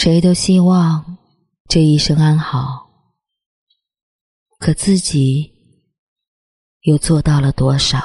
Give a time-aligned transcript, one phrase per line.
[0.00, 1.04] 谁都希望
[1.68, 2.88] 这一生安好，
[4.60, 5.52] 可自己
[6.82, 7.98] 又做到了多少？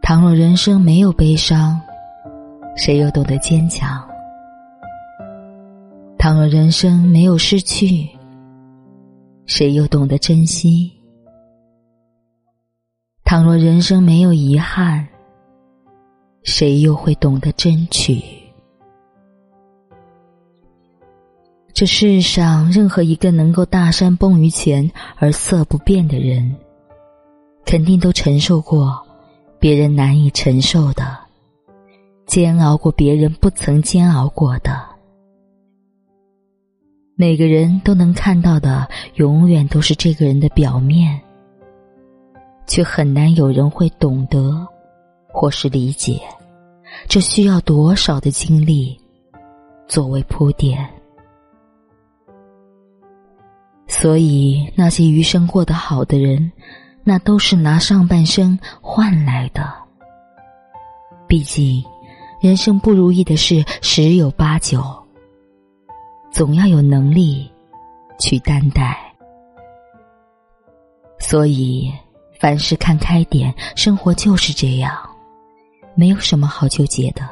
[0.00, 1.78] 倘若人生没有悲伤，
[2.76, 4.02] 谁又懂得坚强？
[6.18, 8.08] 倘若人生没有失去，
[9.56, 10.90] 谁又懂得珍惜？
[13.22, 15.06] 倘若人生没有遗憾，
[16.42, 18.20] 谁又会懂得争取？
[21.72, 26.52] 这世上任何一个能够大山崩于前而色不变的人，
[27.64, 29.00] 肯定都承受过。
[29.60, 31.16] 别人难以承受的，
[32.26, 34.93] 煎熬过别人不曾煎熬过的。
[37.16, 41.20] 每个人都能看到的，永远都是这个人的表面，
[42.66, 44.66] 却很难有人会懂得，
[45.28, 46.20] 或是理解。
[47.08, 48.98] 这需要多少的经历
[49.86, 50.88] 作为铺垫？
[53.86, 56.50] 所以，那些余生过得好的人。
[57.06, 59.70] 那都是拿上半生换来的。
[61.28, 61.84] 毕竟，
[62.40, 64.82] 人生不如意的事十有八九，
[66.34, 67.48] 总要有能力
[68.18, 68.98] 去担待。
[71.20, 71.88] 所以，
[72.40, 74.92] 凡事看开点，生活就是这样，
[75.94, 77.22] 没有什么好纠结的，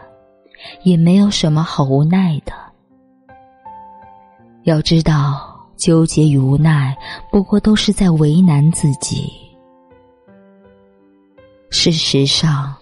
[0.84, 2.52] 也没有什么好无奈的。
[4.62, 6.96] 要知道，纠结与无奈，
[7.28, 9.32] 不过都是在为难自己。
[11.70, 12.72] 事实上，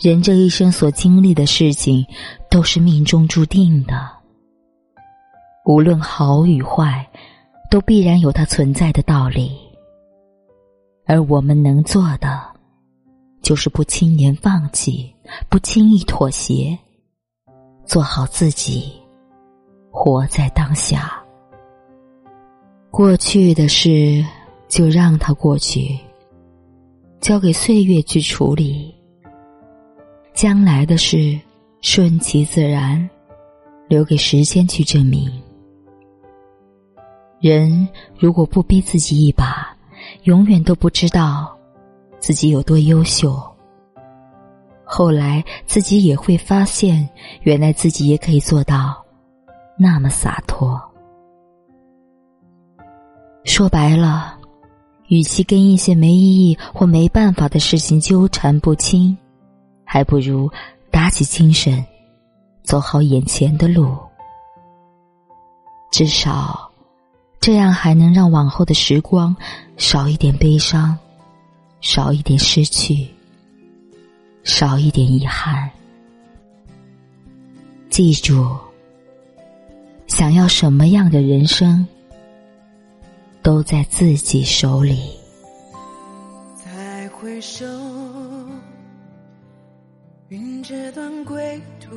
[0.00, 2.04] 人这一生所经历的事情，
[2.50, 4.21] 都是命中注定的。
[5.64, 7.08] 无论好与坏，
[7.70, 9.52] 都必然有它存在的道理。
[11.06, 12.42] 而我们能做的，
[13.42, 15.14] 就是不轻言放弃，
[15.48, 16.76] 不轻易妥协，
[17.84, 18.92] 做好自己，
[19.90, 21.22] 活在当下。
[22.90, 24.24] 过去的事，
[24.68, 25.98] 就让它过去。
[27.20, 28.92] 交给岁月去处理，
[30.34, 31.38] 将来的事
[31.82, 33.08] 顺其自然，
[33.88, 35.30] 留给时间去证明。
[37.42, 39.76] 人如果不逼自己一把，
[40.22, 41.52] 永远都不知道
[42.20, 43.36] 自己有多优秀。
[44.84, 47.08] 后来自己也会发现，
[47.42, 49.04] 原来自己也可以做到
[49.76, 50.80] 那么洒脱。
[53.44, 54.38] 说白了。
[55.08, 59.14] 与其跟一些没意义或没办法的事情纠缠不清，
[59.84, 60.50] 还不如
[60.90, 61.84] 打起精神，
[62.62, 63.94] 走好眼前的路。
[65.90, 66.71] 至少，
[67.42, 69.34] 这样还能让往后的时光
[69.76, 70.96] 少一点悲伤，
[71.80, 73.08] 少一点失去，
[74.44, 75.68] 少一点遗憾。
[77.90, 78.56] 记住，
[80.06, 81.84] 想要什么样的人生？
[83.42, 85.10] 都在自己手里。
[86.64, 87.66] 再回首，
[90.28, 91.90] 云这段归途；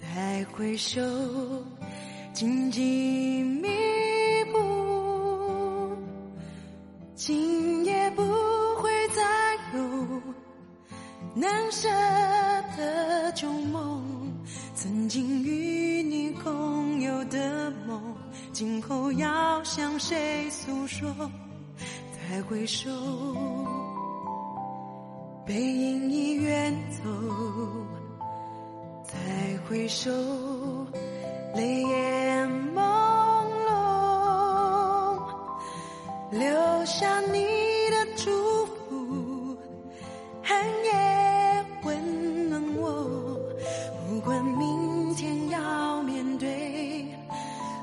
[0.00, 1.02] 再回首，
[2.32, 3.68] 荆棘密
[4.50, 4.58] 布。
[7.14, 8.22] 今夜不
[8.76, 9.22] 会再
[9.76, 10.22] 有
[11.34, 11.88] 难舍
[12.76, 14.02] 的旧梦，
[14.74, 18.00] 曾经与你共有的梦。
[18.50, 21.14] 今后要向谁诉说？
[22.30, 22.90] 再回首，
[25.44, 27.02] 背影已远走。
[29.04, 30.10] 再回首，
[37.02, 37.42] 下你
[37.90, 38.30] 的祝
[38.66, 39.56] 福，
[40.40, 43.36] 寒夜温暖我。
[44.08, 47.04] 不管明天要面对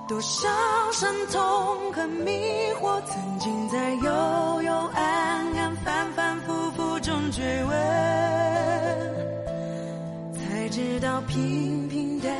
[0.08, 0.48] 多少。
[0.94, 2.32] 伤痛和迷
[2.82, 7.72] 惑，曾经在幽幽暗暗、反反复复中追问，
[10.34, 12.32] 才知道平平淡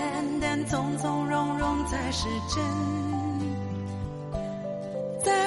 [0.42, 3.19] 淡、从从容容才是真。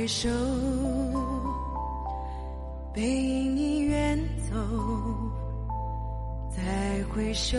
[0.00, 0.30] 回首，
[2.94, 4.18] 背影已远
[4.50, 4.56] 走，
[6.48, 7.58] 再回首，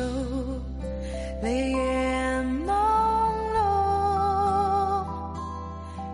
[1.44, 2.74] 泪眼朦
[3.54, 3.62] 胧，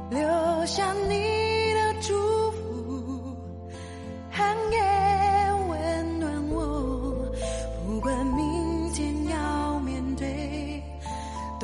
[0.10, 1.37] 留下你。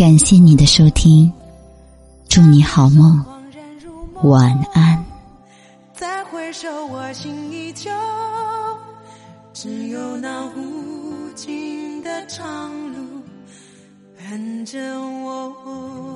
[0.00, 1.30] 感谢你的收听，
[2.26, 3.22] 祝你好梦，
[4.22, 5.04] 晚安。
[5.92, 7.90] 再回首，我心依旧，
[9.52, 13.20] 只有那无尽的长路
[14.16, 14.78] 伴着
[15.22, 16.09] 我。